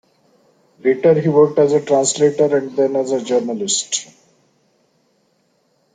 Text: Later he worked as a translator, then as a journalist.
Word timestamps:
Later 0.79 1.13
he 1.21 1.29
worked 1.29 1.59
as 1.59 1.73
a 1.73 1.85
translator, 1.85 2.59
then 2.59 2.95
as 2.95 3.11
a 3.11 3.23
journalist. 3.23 4.07